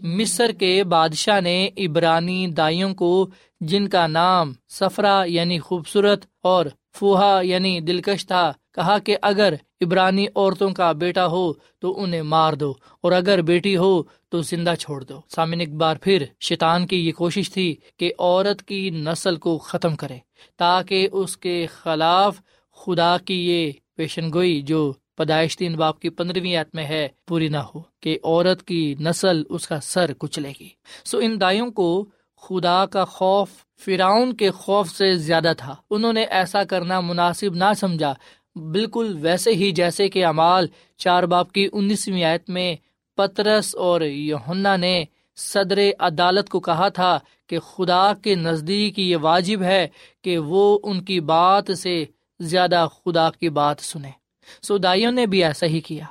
مصر 0.00 0.52
کے 0.52 0.84
بادشاہ 0.84 1.40
نے 1.40 1.68
عبرانی 1.76 2.46
دائیوں 2.46 2.94
کو، 2.94 3.28
جن 3.60 3.88
کا 3.88 4.06
نام 4.06 4.52
سفرا 4.68 5.24
یعنی 5.26 5.58
خوبصورت 5.58 6.26
اور 6.42 6.66
فوہا 6.98 7.40
یعنی 7.44 7.78
دلکش 7.80 8.26
تھا، 8.26 8.50
کہا 8.74 8.98
کہ 8.98 9.16
اگر 9.22 9.54
عبرانی 9.80 10.26
عورتوں 10.26 10.70
کا 10.70 10.90
بیٹا 10.92 11.26
ہو 11.26 11.52
تو 11.80 11.94
انہیں 12.02 12.22
مار 12.24 12.52
دو، 12.52 12.72
اور 13.00 13.12
اگر 13.12 13.42
بیٹی 13.42 13.76
ہو 13.76 14.02
تو 14.28 14.40
زندہ 14.42 14.74
چھوڑ 14.78 15.02
دو۔ 15.04 15.20
سامن 15.28 15.60
ایک 15.60 15.74
بار 15.74 15.96
پھر 16.02 16.24
شیطان 16.40 16.86
کی 16.86 16.96
یہ 17.06 17.12
کوشش 17.12 17.50
تھی 17.50 17.74
کہ 17.96 18.12
عورت 18.18 18.62
کی 18.62 18.88
نسل 18.90 19.36
کو 19.36 19.56
ختم 19.60 19.96
کرے، 19.96 20.18
تاکہ 20.58 21.08
اس 21.12 21.36
کے 21.36 21.66
خلاف 21.72 22.40
خدا 22.78 23.16
کی 23.18 23.38
یہ 23.48 23.72
پیشن 23.96 24.32
گوئی 24.34 24.60
جو 24.62 24.92
پیدائش 25.18 25.56
تین 25.58 25.76
باپ 25.76 26.00
کی 26.00 26.08
پندرہویں 26.08 26.56
آت 26.56 26.74
میں 26.74 26.84
ہے، 26.84 27.06
پوری 27.28 27.48
نہ 27.48 27.62
ہو، 27.68 27.80
کہ 28.02 28.18
عورت 28.24 28.62
کی 28.62 28.94
نسل 29.00 29.42
اس 29.48 29.66
کا 29.68 29.80
سر 29.82 30.12
کچلے 30.18 30.52
گی۔ 30.60 30.68
سو 31.04 31.18
ان 31.18 31.40
دائیوں 31.40 31.70
کو 31.70 31.88
خدا 32.42 32.84
کا 32.86 33.04
خوف 33.04 33.50
فراؤن 33.78 34.32
کے 34.32 34.50
خوف 34.50 34.90
سے 34.90 35.14
زیادہ 35.14 35.52
تھا۔ 35.58 35.74
انہوں 35.90 36.12
نے 36.12 36.24
ایسا 36.24 36.64
کرنا 36.64 37.00
مناسب 37.00 37.54
نہ 37.54 37.64
سمجھا۔ 37.76 38.14
بالکل 38.72 39.18
ویسے 39.20 39.50
ہی 39.50 39.70
جیسے 39.70 40.08
کہ 40.08 40.24
امال 40.24 40.66
چار 40.96 41.22
باپ 41.22 41.52
کی 41.52 41.68
انیسویں 41.72 42.24
آیت 42.24 42.50
میں 42.50 42.76
پترس 43.16 43.76
اور 43.76 44.00
یونا 44.00 44.76
نے 44.76 45.04
صدر 45.36 45.78
عدالت 45.98 46.48
کو 46.48 46.60
کہا 46.60 46.88
تھا 46.88 47.18
کہ 47.46 47.58
خدا 47.58 48.12
کے 48.22 48.34
نزدیک 48.34 48.98
یہ 48.98 49.16
واجب 49.16 49.62
ہے 49.62 49.88
کہ 50.22 50.38
وہ 50.38 50.78
ان 50.82 51.04
کی 51.04 51.20
بات 51.20 51.78
سے 51.78 52.04
زیادہ 52.40 52.86
خدا 53.04 53.30
کی 53.30 53.48
بات 53.48 53.80
سنے۔ 53.80 54.10
سو 54.62 54.78
دائیوں 54.78 55.12
نے 55.12 55.26
بھی 55.26 55.44
ایسا 55.44 55.66
ہی 55.66 55.80
کیا۔ 55.80 56.04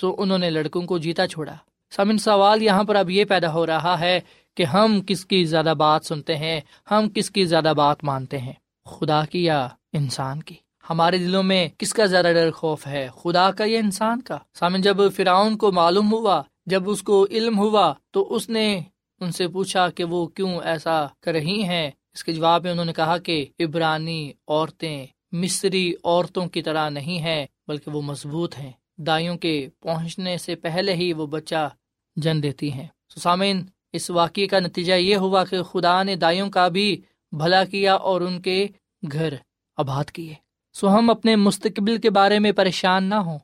سو 0.00 0.14
انہوں 0.18 0.38
نے 0.38 0.50
لڑکوں 0.50 0.82
کو 0.82 0.98
جیتا 0.98 1.26
چھوڑا۔ 1.26 1.54
سامن 1.90 2.18
سوال 2.18 2.62
یہاں 2.62 2.84
پر 2.84 2.96
اب 2.96 3.10
یہ 3.10 3.24
پیدا 3.24 3.52
ہو 3.52 3.66
رہا 3.66 4.00
ہے 4.00 4.20
کہ 4.54 4.62
ہم 4.62 5.00
کس 5.06 5.26
کی 5.26 5.44
زیادہ 5.44 5.74
بات 5.78 6.04
سنتے 6.04 6.36
ہیں، 6.36 6.60
ہم 6.90 7.08
کس 7.14 7.30
کی 7.30 7.44
زیادہ 7.44 7.72
بات 7.76 8.04
مانتے 8.04 8.38
ہیں۔ 8.38 8.52
خدا 8.84 9.24
کی 9.24 9.44
یا 9.44 9.68
انسان 9.92 10.42
کی؟ 10.42 10.54
ہمارے 10.90 11.18
دلوں 11.18 11.42
میں 11.42 11.68
کس 11.78 11.94
کا 11.94 12.06
زیادہ 12.06 12.30
ڈر 12.34 12.50
خوف 12.50 12.86
ہے؟ 12.86 13.08
خدا 13.22 13.50
کا 13.50 13.64
یا 13.64 13.78
انسان 13.78 14.20
کا؟ 14.20 14.38
سامن، 14.54 14.80
جب 14.80 14.96
فراؤن 15.16 15.56
کو 15.56 15.72
معلوم 15.72 16.12
ہوا، 16.12 16.42
جب 16.66 16.90
اس 16.90 17.02
کو 17.02 17.26
علم 17.30 17.58
ہوا، 17.58 17.94
تو 18.10 18.34
اس 18.34 18.48
نے 18.48 18.80
ان 19.20 19.32
سے 19.32 19.48
پوچھا 19.48 19.90
کہ 19.90 20.04
وہ 20.04 20.26
کیوں 20.26 20.60
ایسا 20.64 21.06
کر 21.20 21.32
رہی 21.32 21.62
ہیں؟ 21.62 21.90
اس 22.14 22.24
کے 22.24 22.32
جواب 22.32 22.62
میں 22.62 22.72
انہوں 22.72 22.84
نے 22.84 22.92
کہا 22.92 23.18
کہ 23.18 23.46
عبرانی 23.60 24.32
عورتیں 24.48 25.06
مصری 25.32 25.94
عورتوں 26.04 26.46
کی 26.46 26.62
طرح 26.62 26.88
نہیں 26.88 27.18
ہیں، 27.18 27.46
بلکہ 27.68 27.90
وہ 27.90 28.02
مضبوط 28.02 28.58
ہیں۔ 28.58 28.72
دائیوں 28.98 29.36
کے 29.36 29.68
پہنچنے 29.80 30.38
سے 30.38 30.54
پہلے 30.54 30.94
ہی 30.94 31.12
وہ 31.12 31.26
بچہ 31.26 31.70
جن 32.16 32.42
دیتی 32.42 32.72
ہیں۔ 32.72 32.86
سامعین 33.20 33.64
اس 33.94 34.10
واقعے 34.10 34.46
کا 34.46 34.60
نتیجہ 34.60 34.94
یہ 34.94 35.16
ہوا 35.16 35.44
کہ 35.44 35.62
خدا 35.62 36.02
نے 36.02 36.16
دائیوں 36.16 36.50
کا 36.50 36.68
بھی 36.68 37.00
بھلا 37.32 37.64
کیا 37.64 37.94
اور 37.94 38.20
ان 38.20 38.40
کے 38.40 38.66
گھر 39.12 39.34
آباد 39.76 40.04
کیے۔ 40.04 40.34
سو 40.72 40.98
ہم 40.98 41.10
اپنے 41.10 41.36
مستقبل 41.36 41.96
کے 41.96 42.10
بارے 42.10 42.38
میں 42.38 42.52
پریشان 42.52 43.04
نہ 43.04 43.14
ہوں۔ 43.14 43.38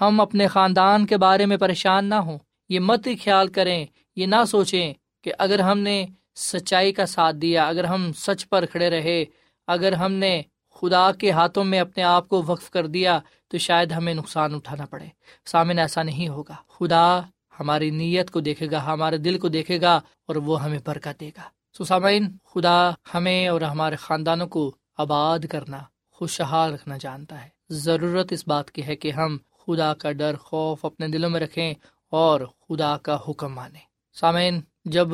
ہم 0.00 0.20
اپنے 0.20 0.46
خاندان 0.46 1.06
کے 1.06 1.16
بارے 1.16 1.46
میں 1.46 1.56
پریشان 1.56 2.04
نہ 2.04 2.14
ہوں۔ 2.14 2.38
یہ 2.68 2.80
مت 2.80 3.08
خیال 3.24 3.48
کریں، 3.48 3.86
یہ 4.16 4.26
نہ 4.26 4.44
سوچیں 4.48 4.94
کہ 5.22 5.32
اگر 5.38 5.58
ہم 5.58 5.78
نے 5.78 6.06
سچائی 6.36 6.92
کا 6.92 7.06
ساتھ 7.06 7.36
دیا، 7.36 7.66
اگر 7.66 7.84
ہم 7.84 8.12
سچ 8.12 8.48
پر 8.48 8.66
کھڑے 8.66 8.90
رہے، 8.90 9.24
اگر 9.66 9.92
ہم 9.92 10.12
نے 10.12 10.42
خدا 10.74 11.12
کے 11.12 11.30
ہاتھوں 11.30 11.64
میں 11.64 11.80
اپنے 11.80 12.02
آپ 12.02 12.28
کو 12.28 12.42
وقف 12.46 12.70
کر 12.70 12.86
دیا، 12.86 13.18
تو 13.48 13.58
شاید 13.58 13.92
ہمیں 13.92 14.14
نقصان 14.14 14.54
اٹھانا 14.54 14.86
پڑے۔ 14.86 15.06
سامن 15.46 15.78
ایسا 15.78 16.02
نہیں 16.02 16.28
ہوگا۔ 16.28 16.54
خدا 16.68 17.20
ہماری 17.60 17.90
نیت 17.90 18.30
کو 18.30 18.40
دیکھے 18.40 18.70
گا، 18.70 18.86
ہمارے 18.86 19.16
دل 19.16 19.38
کو 19.38 19.48
دیکھے 19.48 19.80
گا 19.80 19.96
اور 19.96 20.36
وہ 20.36 20.62
ہمیں 20.62 20.78
برکت 20.86 21.20
دے 21.20 21.28
گا۔ 21.28 21.42
سو 21.78 21.84
سامعین، 21.84 22.36
خدا 22.44 22.90
ہمیں 23.14 23.48
اور 23.48 23.60
ہمارے 23.60 23.96
خاندانوں 23.96 24.46
کو 24.46 24.74
آباد 24.98 25.38
کرنا، 25.50 25.78
خوشحال 26.10 26.74
رکھنا 26.74 26.96
جانتا 27.00 27.44
ہے۔ 27.44 27.48
ضرورت 27.70 28.32
اس 28.32 28.48
بات 28.48 28.70
کی 28.70 28.86
ہے 28.86 28.96
کہ 28.96 29.10
ہم 29.10 29.36
خدا 29.66 29.94
کا 29.94 30.12
ڈر، 30.12 30.34
خوف 30.36 30.84
اپنے 30.84 31.08
دلوں 31.08 31.30
میں 31.30 31.40
رکھیں 31.40 31.74
اور 32.10 32.40
خدا 32.40 32.96
کا 32.96 33.18
حکم 33.28 33.54
مانیں۔ 33.54 33.80
سامعین، 34.14 34.60
جب 34.84 35.08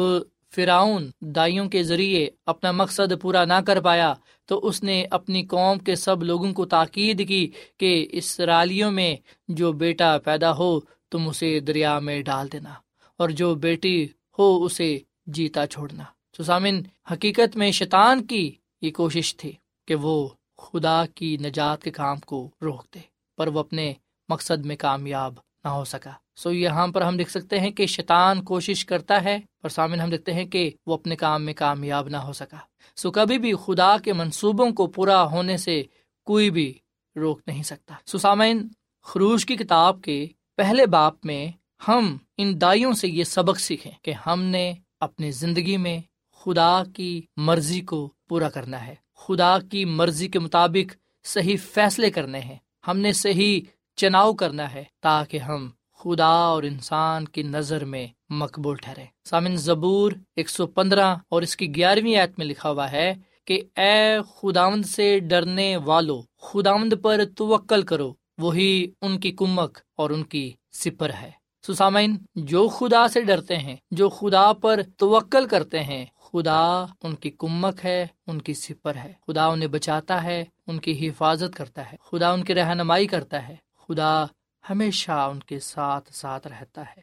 فراؤن 0.54 1.10
دائیوں 1.20 1.68
کے 1.68 1.82
ذریعے 1.82 2.28
اپنا 2.46 2.72
مقصد 2.72 3.12
پورا 3.22 3.44
نہ 3.44 3.60
کر 3.66 3.80
پایا، 3.80 4.14
تو 4.46 4.66
اس 4.66 4.82
نے 4.82 5.06
اپنی 5.10 5.46
قوم 5.46 5.78
کے 5.78 5.94
سب 5.94 6.22
لوگوں 6.22 6.52
کو 6.52 6.64
تاکید 6.66 7.28
کی 7.28 7.50
کہ 7.76 8.06
اسرائیلیوں 8.12 8.90
میں 8.90 9.16
جو 9.48 9.72
بیٹا 9.72 10.18
پیدا 10.24 10.56
ہو 10.56 10.80
تم 11.12 11.28
اسے 11.28 11.60
دریا 11.60 11.98
میں 11.98 12.22
ڈال 12.22 12.52
دینا 12.52 12.74
اور 13.16 13.28
جو 13.28 13.54
بیٹی 13.54 14.08
ہو 14.38 14.64
اسے 14.64 14.98
جیتا 15.26 15.66
چھوڑنا۔ 15.66 16.04
سامن، 16.42 16.80
حقیقت 17.12 17.56
میں 17.56 17.70
شیطان 17.70 18.26
کی 18.26 18.54
یہ 18.80 18.90
کوشش 18.90 19.36
تھی 19.36 19.52
کہ 19.88 19.94
وہ 19.94 20.28
خدا 20.58 21.06
کی 21.14 21.36
نجات 21.36 21.82
کے 21.82 21.90
کام 21.90 22.18
کو 22.20 22.50
روک 22.62 22.84
دے، 22.94 22.98
پر 23.36 23.46
وہ 23.46 23.60
اپنے 23.60 23.92
مقصد 24.28 24.66
میں 24.66 24.76
کامیاب 24.76 25.34
نہ 25.64 25.68
ہو 25.68 25.84
سکا۔ 25.84 26.10
سو 26.36 26.52
یہاں 26.52 26.88
پر 26.88 27.02
ہم 27.02 27.16
دیکھ 27.16 27.30
سکتے 27.30 27.60
ہیں 27.60 27.70
کہ 27.70 27.86
شیطان 27.86 28.42
کوشش 28.44 28.84
کرتا 28.84 29.24
ہے، 29.24 29.38
پر 29.62 29.68
سامن، 29.68 30.00
ہم 30.00 30.10
دیکھتے 30.10 30.34
ہیں 30.34 30.44
کہ 30.44 30.70
وہ 30.86 30.94
اپنے 30.94 31.16
کام 31.16 31.44
میں 31.44 31.54
کامیاب 31.54 32.08
نہ 32.08 32.16
ہو 32.16 32.32
سکا۔ 32.32 32.58
سو 32.96 33.10
کبھی 33.10 33.38
بھی 33.38 33.52
خدا 33.64 33.96
کے 33.98 34.12
منصوبوں 34.12 34.70
کو 34.70 34.86
پورا 34.86 35.24
ہونے 35.24 35.56
سے 35.56 35.82
کوئی 36.24 36.50
بھی 36.50 36.74
روک 37.16 37.40
نہیں 37.46 37.62
سکتا۔ 37.62 37.94
سو 38.06 38.18
سامعین 38.18 38.68
خروش 39.02 39.46
کی 39.46 39.56
کتاب 39.56 40.02
کے 40.02 40.26
پہلے 40.56 40.86
باپ 40.86 41.26
میں 41.26 41.48
ہم 41.88 42.16
ان 42.36 42.60
دائیوں 42.60 42.92
سے 42.92 43.08
یہ 43.08 43.24
سبق 43.24 43.60
سیکھیں 43.60 43.92
کہ 44.02 44.12
ہم 44.26 44.42
نے 44.42 44.72
اپنی 45.00 45.30
زندگی 45.30 45.76
میں 45.76 45.98
خدا 46.36 46.82
کی 46.96 47.22
مرضی 47.36 47.80
کو 47.80 48.10
پورا 48.28 48.48
کرنا 48.48 48.86
ہے۔ 48.86 48.94
خدا 49.14 49.58
کی 49.70 49.84
مرضی 49.84 50.28
کے 50.28 50.38
مطابق 50.38 50.96
صحیح 51.24 51.56
فیصلے 51.74 52.10
کرنے 52.10 52.40
ہیں۔ 52.40 52.56
ہم 52.88 52.98
نے 52.98 53.12
صحیح 53.12 53.60
چناؤ 53.96 54.32
کرنا 54.32 54.74
ہے 54.74 54.84
تاکہ 55.00 55.38
ہم 55.38 55.70
خدا 55.98 56.26
اور 56.26 56.62
انسان 56.62 57.24
کی 57.24 57.42
نظر 57.42 57.84
میں 57.84 58.06
مقبول 58.30 58.76
ٹھہرے 58.76 59.04
سامن 59.24 59.56
زبور 59.56 60.12
ایک 60.36 60.50
سو 60.50 60.66
پندرہ 60.66 61.16
اور 61.28 61.42
اس 61.42 61.56
کی 61.56 61.76
گیارہویں 61.76 62.16
آیت 62.16 62.38
میں 62.38 62.46
لکھا 62.46 62.70
ہوا 62.70 62.92
ہے 62.92 63.14
کہ 63.44 63.62
اے 63.76 64.18
خداوند 64.36 64.84
سے 64.84 65.18
ڈرنے 65.18 65.76
والو، 65.76 66.22
خداوند 66.38 66.92
پر 67.02 67.20
توکل 67.36 67.82
کرو۔ 67.82 68.21
وہی 68.38 68.86
ان 69.00 69.20
کی 69.20 69.32
کمک 69.32 69.78
اور 69.96 70.10
ان 70.10 70.24
کی 70.24 70.52
سپر 70.72 71.10
ہے۔ 71.10 71.30
سسامین، 71.66 72.16
جو 72.34 72.68
خدا 72.68 73.08
سے 73.08 73.20
ڈرتے 73.20 73.58
ہیں، 73.58 73.76
جو 73.90 74.08
خدا 74.08 74.52
پر 74.52 74.80
توکل 74.96 75.46
کرتے 75.46 75.82
ہیں، 75.82 76.06
خدا 76.18 76.84
ان 77.02 77.14
کی 77.14 77.30
کمک 77.30 77.84
ہے، 77.84 78.06
ان 78.26 78.42
کی 78.42 78.54
سپر 78.54 78.94
ہے۔ 78.94 79.12
خدا 79.26 79.46
انہیں 79.46 79.68
بچاتا 79.68 80.22
ہے، 80.22 80.44
ان 80.66 80.78
کی 80.78 81.08
حفاظت 81.08 81.56
کرتا 81.56 81.92
ہے۔ 81.92 81.96
خدا 82.02 82.30
ان 82.30 82.44
کی 82.44 82.54
رہنمائی 82.54 83.06
کرتا 83.06 83.48
ہے۔ 83.48 83.56
خدا 83.88 84.24
ہمیشہ 84.70 85.12
ان 85.12 85.40
کے 85.40 85.60
ساتھ 85.60 86.12
ساتھ 86.12 86.46
رہتا 86.46 86.82
ہے۔ 86.82 87.00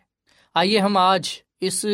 آئیے 0.54 0.80
ہم 0.80 0.98
آج 0.98 1.30
اس 1.60 1.86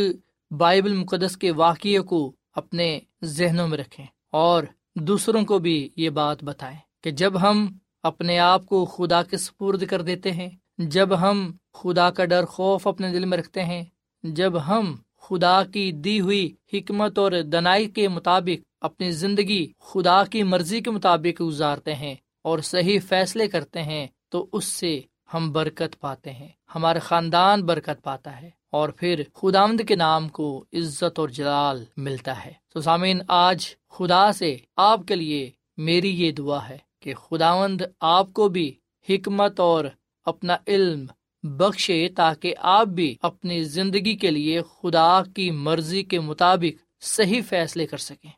بائبل 0.51 0.95
مقدس 0.95 1.37
کے 1.37 1.51
واقعے 1.51 1.99
کو 1.99 2.31
اپنے 2.53 2.99
ذہنوں 3.23 3.67
میں 3.67 3.77
رکھیں 3.77 4.05
اور 4.31 4.63
دوسروں 4.95 5.45
کو 5.45 5.59
بھی 5.59 5.89
یہ 5.95 6.09
بات 6.09 6.43
بتائیں 6.43 6.77
کہ 7.01 7.11
جب 7.11 7.41
ہم 7.41 7.77
اپنے 8.05 8.39
آپ 8.39 8.65
کو 8.65 8.85
خدا 8.85 9.23
کے 9.23 9.37
سپرد 9.37 9.83
کر 9.85 10.01
دیتے 10.01 10.31
ہیں۔ 10.31 10.49
جب 10.77 11.21
ہم 11.21 11.51
خدا 11.73 12.09
کا 12.09 12.25
ڈر 12.25 12.45
خوف 12.45 12.87
اپنے 12.87 13.11
دل 13.11 13.25
میں 13.25 13.37
رکھتے 13.37 13.63
ہیں، 13.63 13.83
جب 14.23 14.67
ہم 14.67 14.95
خدا 15.21 15.63
کی 15.63 15.91
دی 15.91 16.19
ہوئی 16.19 16.53
حکمت 16.73 17.19
اور 17.19 17.31
دنائی 17.31 17.89
کے 17.89 18.07
مطابق 18.07 18.65
اپنی 18.81 19.11
زندگی 19.11 19.71
خدا 19.79 20.23
کی 20.23 20.43
مرضی 20.43 20.81
کے 20.81 20.91
مطابق 20.91 21.41
گزارتے 21.41 21.95
ہیں 21.95 22.15
اور 22.41 22.59
صحیح 22.59 22.99
فیصلے 23.07 23.47
کرتے 23.47 23.83
ہیں، 23.83 24.07
تو 24.29 24.47
اس 24.51 24.65
سے 24.65 25.01
ہم 25.33 25.51
برکت 25.51 25.99
پاتے 25.99 26.31
ہیں۔ 26.31 26.49
ہمارا 26.75 26.99
خاندان 26.99 27.61
برکت 27.61 28.03
پاتا 28.03 28.41
ہے 28.41 28.49
اور 28.71 28.89
پھر 28.89 29.23
خداوند 29.33 29.81
کے 29.87 29.95
نام 29.95 30.29
کو 30.29 30.65
عزت 30.73 31.19
اور 31.19 31.29
جلال 31.29 31.83
ملتا 31.97 32.45
ہے۔ 32.45 32.53
تو 32.69 32.81
سامعین، 32.81 33.21
آج 33.27 33.75
خدا 33.89 34.31
سے 34.31 34.57
آپ 34.77 34.99
کے 35.07 35.15
لیے 35.15 35.49
میری 35.77 36.25
یہ 36.25 36.31
دعا 36.31 36.69
ہے۔ 36.69 36.77
کہ 37.05 37.13
خداوند 37.13 37.81
آپ 37.99 38.33
کو 38.33 38.49
بھی 38.49 38.75
حکمت 39.09 39.59
اور 39.59 39.85
اپنا 40.25 40.57
علم 40.67 41.05
بخشے 41.43 42.09
تاکہ 42.09 42.55
آپ 42.57 42.87
بھی 42.87 43.15
اپنی 43.21 43.63
زندگی 43.63 44.15
کے 44.15 44.31
لیے 44.31 44.61
خدا 44.61 45.21
کی 45.35 45.51
مرضی 45.51 46.03
کے 46.03 46.19
مطابق 46.19 47.03
صحیح 47.03 47.41
فیصلے 47.49 47.87
کر 47.87 47.97
سکیں، 47.97 48.29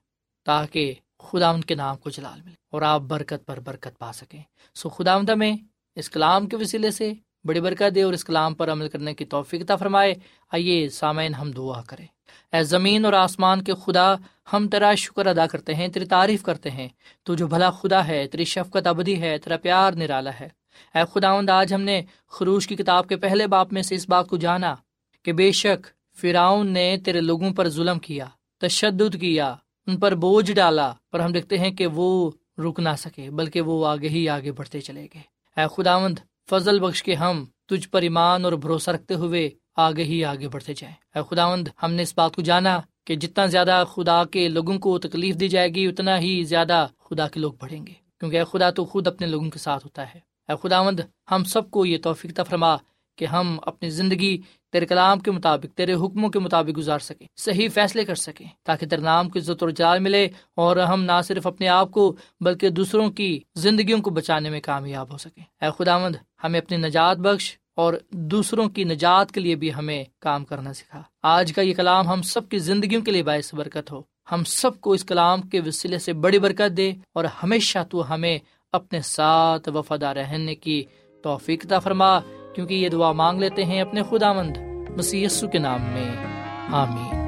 تاکہ 0.46 0.94
خدا 1.20 1.50
ان 1.50 1.62
کے 1.62 1.76
نام 1.76 1.98
کو 1.98 2.10
جلال 2.10 2.42
ملے 2.42 2.56
اور 2.72 2.82
آپ 2.82 3.02
برکت 3.02 3.46
پر 3.46 3.60
برکت 3.60 4.00
پا 4.00 4.12
سکیں۔ 4.14 4.44
سو 4.76 4.90
خدا 4.90 5.18
میں 5.36 5.54
اس 5.96 6.10
کلام 6.10 6.48
کے 6.48 6.58
وسیلے 6.58 6.92
سے 6.92 7.14
بڑی 7.44 7.62
برکت 7.62 7.96
دے 7.96 8.02
اور 8.02 8.14
اس 8.14 8.26
کلام 8.26 8.54
پر 8.54 8.72
عمل 8.72 8.90
کرنے 8.90 9.14
کی 9.14 9.26
توفیق 9.26 9.72
فرمائے۔ 9.80 10.14
آئیے 10.52 10.90
سامعین 10.90 11.34
ہم 11.34 11.52
دعا 11.52 11.82
کریں۔ 11.82 12.08
اے 12.54 12.63
زمین 12.63 13.06
اور 13.06 13.13
آسمان 13.13 13.62
کے 13.62 13.74
خدا، 13.86 14.16
ہم 14.54 14.68
تیرا 14.68 14.96
شکر 14.96 15.28
ادا 15.28 15.48
کرتے 15.48 15.76
ہیں، 15.76 15.88
تیری 15.88 16.06
تعریف 16.06 16.44
کرتے 16.44 16.72
ہیں۔ 16.72 16.88
تو 17.24 17.36
جو 17.36 17.48
بھلا 17.48 17.72
خدا 17.72 18.08
ہے، 18.08 18.28
تیری 18.28 18.46
شفقت 18.46 18.88
ابدی 18.88 19.22
ہے، 19.22 19.38
تیرا 19.38 19.58
پیار 19.58 19.92
نرالا 19.92 20.32
ہے۔ 20.40 20.50
اے 20.96 21.02
خداوند، 21.13 21.50
آج 21.50 21.74
ہم 21.74 21.82
نے 21.82 22.02
خروش 22.28 22.68
کی 22.68 22.76
کتاب 22.76 23.08
کے 23.08 23.16
پہلے 23.16 23.48
باپ 23.48 23.74
میں 23.74 23.82
سے 23.82 23.96
اس 23.96 24.10
بات 24.10 24.28
کو 24.28 24.38
جانا 24.38 24.76
کہ 25.24 25.34
بے 25.34 25.52
شک 25.52 25.88
فراؤن 26.18 26.68
نے 26.68 26.98
تیرے 27.06 27.22
لوگوں 27.22 27.54
پر 27.54 27.70
ظلم 27.70 28.00
کیا، 28.00 28.26
تشدد 28.58 29.22
کیا، 29.22 29.56
ان 29.88 29.98
پر 29.98 30.16
بوجھ 30.16 30.52
ڈالا، 30.52 30.94
پر 31.12 31.20
ہم 31.20 31.32
دیکھتے 31.32 31.58
ہیں 31.58 31.72
کہ 31.72 31.88
وہ 31.88 32.32
رک 32.58 32.80
نہ 32.80 32.90
سکے، 32.98 33.30
بلکہ 33.30 33.62
وہ 33.62 33.88
آگے 33.88 34.10
ہی 34.10 34.30
آگے 34.30 34.52
بڑھتے 34.52 34.82
چلے 34.82 35.08
گئے۔ 35.13 35.22
اے 35.58 35.66
خداوند، 35.78 36.20
فضل 36.50 36.80
بخش 36.80 37.04
کے 37.04 37.16
ہم 37.16 37.46
تجھ 37.66 37.90
پر 37.90 38.02
ایمان 38.02 38.46
اور 38.46 38.54
بھروسہ 38.54 38.92
رکھتے 38.92 39.13
ہوئے 39.13 39.50
آگے 39.78 40.04
ہی 40.04 40.26
آگے 40.26 40.48
بڑھتے 40.48 40.74
جائیں۔ 40.74 40.96
اے 41.16 41.36
خداوند، 41.36 41.68
ہم 41.84 41.94
نے 41.94 42.04
اس 42.04 42.13
بات 42.18 42.36
کو 42.36 42.42
جانا 42.42 42.82
کہ 43.06 43.16
جتنا 43.16 43.46
زیادہ 43.46 43.84
خدا 43.96 44.24
کے 44.26 44.50
لوگوں 44.50 44.80
کو 44.80 45.00
تکلیف 45.00 45.36
دی 45.36 45.48
جائے 45.48 45.70
گی، 45.70 45.88
اتنا 45.88 46.20
ہی 46.20 46.44
زیادہ 46.44 46.88
خدا 47.10 47.28
کے 47.28 47.40
لوگ 47.40 47.54
بڑھیں 47.60 47.88
گے۔ 47.88 47.94
کیونکہ 48.20 48.38
اے 48.38 48.44
خدا 48.52 48.70
تو 48.70 48.86
خود 48.86 49.08
اپنے 49.08 49.28
لوگوں 49.28 49.50
کے 49.50 49.60
ساتھ 49.60 49.86
ہوتا 49.86 50.13
ہے۔ 50.13 50.20
اے 50.50 50.68
خداوند، 50.68 51.00
ہم 51.32 51.44
سب 51.44 51.72
کو 51.72 51.86
یہ 51.86 51.98
توفیق 52.04 52.40
فرما 52.50 52.76
کہ 53.16 53.26
ہم 53.26 53.60
اپنی 53.62 53.90
زندگی 53.90 54.42
تیرے 54.72 54.86
کلام 54.86 55.20
کے 55.20 55.32
مطابق، 55.32 55.78
تیرے 55.78 55.94
حکموں 55.94 56.30
کے 56.30 56.40
مطابق 56.40 56.78
گزار 56.78 57.00
سکیں، 57.00 57.28
صحیح 57.36 57.70
فیصلے 57.74 58.06
کر 58.06 58.16
سکیں، 58.16 58.46
تاکہ 58.63 58.86
تیرے 58.86 59.02
نام 59.02 59.30
کی 59.30 59.40
عزت 59.40 59.63
اور 59.63 59.70
جال 59.70 60.00
ملے 60.00 60.28
اور 60.56 60.78
ہم 60.78 61.04
نہ 61.04 61.22
صرف 61.24 61.48
اپنے 61.48 61.68
آپ 61.68 61.92
کو 61.92 62.16
بلکہ 62.40 62.70
دوسروں 62.70 63.12
کی 63.12 63.40
زندگیوں 63.56 64.02
کو 64.02 64.10
بچانے 64.10 64.50
میں 64.50 64.62
کامیاب 64.62 65.12
ہو 65.12 65.18
سکیں۔ 65.18 65.66
اے 65.66 65.70
خداوند، 65.78 66.16
ہمیں 66.44 66.60
اپنی 66.60 66.78
نجات 66.78 67.18
بخش 67.18 67.58
اور 67.78 67.94
دوسروں 68.12 68.70
کی 68.70 68.84
نجات 68.84 69.32
کے 69.32 69.40
لیے 69.40 69.56
بھی 69.56 69.74
ہمیں 69.74 70.04
کام 70.20 70.46
کرنا 70.46 70.74
سکھا۔ 70.74 71.04
آج 71.24 71.54
کا 71.54 71.62
یہ 71.62 71.74
کلام 71.74 72.08
ہم 72.08 72.22
سب 72.22 72.50
کی 72.50 72.58
زندگیوں 72.58 73.02
کے 73.02 73.12
لیے 73.12 73.24
باعث 73.24 73.54
برکت 73.54 73.92
ہو۔ 73.92 74.02
ہم 74.32 74.44
سب 74.44 74.82
کو 74.82 74.92
اس 74.92 75.06
کلام 75.06 75.42
کے 75.42 75.62
وسیلے 75.66 76.00
سے 76.00 76.13
بڑی 76.13 76.40
برکت 76.40 76.78
دے 76.78 76.92
اور 77.13 77.26
ہمیشہ 77.44 77.80
تو 77.90 78.13
ہمیں 78.13 78.40
اپنے 78.72 79.02
ساتھ 79.02 79.70
وفادہ 79.70 80.06
رہنے 80.06 80.56
کی 80.56 80.84
توفیق 81.24 81.66
عطا 81.66 81.80
فرما، 81.80 82.20
کیونکہ 82.56 82.74
یہ 82.74 82.90
دعا 82.90 83.12
مانگ 83.12 83.40
لیتے 83.40 83.66
ہیں 83.66 83.82
اپنے 83.82 84.02
خدا 84.10 84.34
مند 84.34 84.58
مسی 84.98 85.26
کے 85.52 85.58
نام 85.58 85.82
میں۔ 85.82 86.16
آمین۔ 86.72 87.28